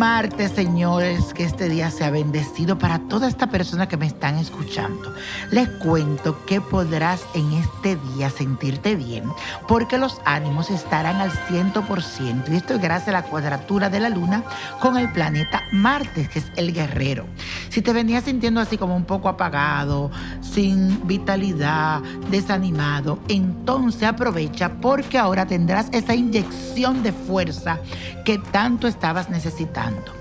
[0.00, 4.38] Es martes, señores, que este día sea bendecido para toda esta persona que me están
[4.38, 5.14] escuchando.
[5.50, 9.24] Les cuento que podrás en este día sentirte bien
[9.68, 14.08] porque los ánimos estarán al 100% y esto es gracias a la cuadratura de la
[14.08, 14.42] luna
[14.80, 17.26] con el planeta Marte, que es el guerrero.
[17.70, 20.10] Si te venías sintiendo así como un poco apagado,
[20.40, 27.78] sin vitalidad, desanimado, entonces aprovecha porque ahora tendrás esa inyección de fuerza
[28.24, 30.12] que tanto estabas necesitando.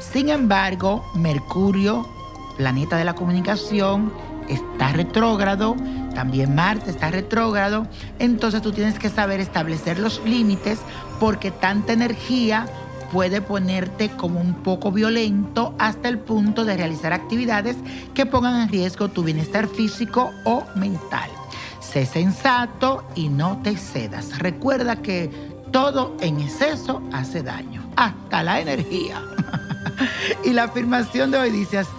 [0.00, 2.08] Sin embargo, Mercurio,
[2.56, 4.10] planeta de la comunicación,
[4.48, 5.76] está retrógrado,
[6.14, 7.86] también Marte está retrógrado,
[8.18, 10.78] entonces tú tienes que saber establecer los límites
[11.20, 12.66] porque tanta energía
[13.12, 17.76] puede ponerte como un poco violento hasta el punto de realizar actividades
[18.14, 21.30] que pongan en riesgo tu bienestar físico o mental.
[21.80, 24.38] Sé sensato y no te cedas.
[24.38, 25.30] Recuerda que
[25.70, 29.22] todo en exceso hace daño, hasta la energía.
[30.44, 31.90] y la afirmación de hoy dice así.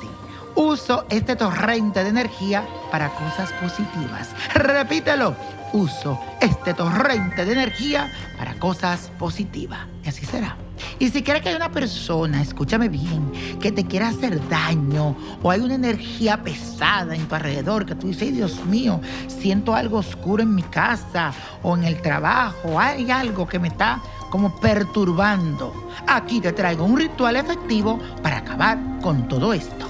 [0.55, 4.29] Uso este torrente de energía para cosas positivas.
[4.53, 5.35] Repítelo.
[5.73, 9.81] Uso este torrente de energía para cosas positivas.
[10.03, 10.57] Y así será.
[10.99, 15.51] Y si quieres que hay una persona, escúchame bien, que te quiera hacer daño o
[15.51, 20.41] hay una energía pesada en tu alrededor que tú dices, Dios mío, siento algo oscuro
[20.41, 25.71] en mi casa o en el trabajo, hay algo que me está como perturbando.
[26.07, 29.87] Aquí te traigo un ritual efectivo para acabar con todo esto.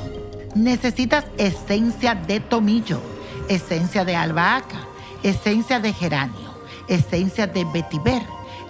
[0.56, 3.00] Necesitas esencia de tomillo,
[3.48, 4.80] esencia de albahaca,
[5.24, 6.50] esencia de geranio,
[6.90, 8.24] esencia de vetiver,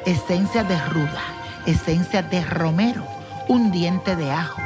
[0.06, 1.37] esencia de ruda
[1.68, 3.06] esencia de romero,
[3.50, 4.62] un diente de ajo,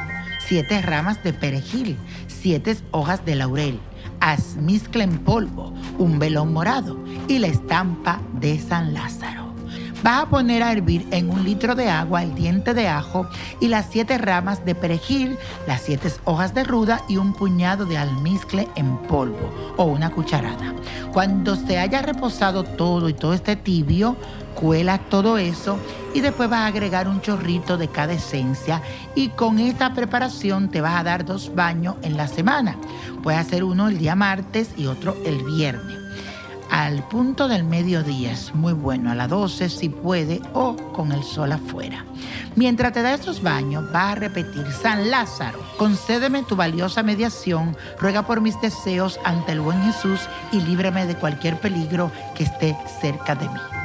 [0.48, 3.80] siete ramas de perejil, siete hojas de laurel,
[4.20, 9.52] asmizcle en polvo, un velón morado y la estampa de San Lázaro.
[10.04, 13.28] Vas a poner a hervir en un litro de agua el diente de ajo
[13.60, 15.38] y las siete ramas de perejil,
[15.68, 20.74] las siete hojas de ruda y un puñado de almizcle en polvo o una cucharada.
[21.14, 24.18] Cuando se haya reposado todo y todo esté tibio,
[24.62, 25.80] cuela todo eso
[26.14, 28.82] y después vas a agregar un chorrito de cada esencia
[29.16, 32.78] y con esta preparación te vas a dar dos baños en la semana.
[33.24, 36.02] Puedes hacer uno el día martes y otro el viernes
[36.72, 38.32] al punto del mediodía.
[38.32, 42.06] Es muy bueno, a las 12 si puede o con el sol afuera.
[42.56, 48.26] Mientras te da estos baños, va a repetir, San Lázaro, concédeme tu valiosa mediación, ruega
[48.26, 50.22] por mis deseos ante el buen Jesús
[50.52, 53.81] y líbrame de cualquier peligro que esté cerca de mí.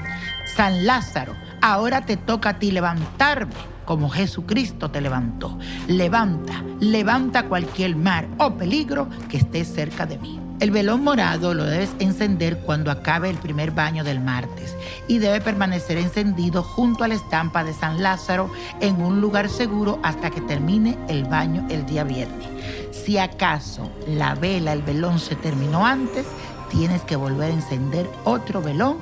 [0.56, 3.52] San Lázaro, ahora te toca a ti levantarme
[3.84, 5.58] como Jesucristo te levantó.
[5.86, 10.40] Levanta, levanta cualquier mar o peligro que esté cerca de mí.
[10.58, 14.74] El velón morado lo debes encender cuando acabe el primer baño del martes
[15.06, 18.50] y debe permanecer encendido junto a la estampa de San Lázaro
[18.80, 22.48] en un lugar seguro hasta que termine el baño el día viernes.
[22.92, 26.24] Si acaso la vela, el velón se terminó antes,
[26.70, 28.96] tienes que volver a encender otro velón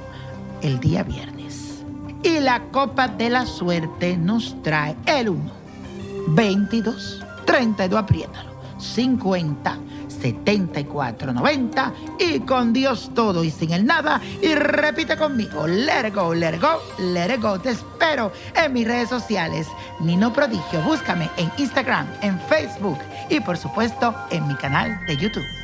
[0.64, 1.43] el día viernes.
[2.24, 5.52] Y la copa de la suerte nos trae el 1,
[6.28, 14.22] 22, 32, apriétalo, 50, 7490 y con Dios todo y sin el nada.
[14.40, 17.60] Y repite conmigo, let it go, let it go, let it go.
[17.60, 19.66] Te espero en mis redes sociales.
[20.00, 22.98] Nino Prodigio, búscame en Instagram, en Facebook
[23.28, 25.63] y por supuesto en mi canal de YouTube.